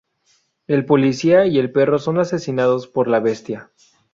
El 0.65 0.83
policía 0.87 1.45
y 1.45 1.59
el 1.59 1.71
perro 1.71 1.99
son 1.99 2.17
asesinados 2.17 2.87
por 2.87 3.07
la 3.07 3.19
bestia. 3.19 3.69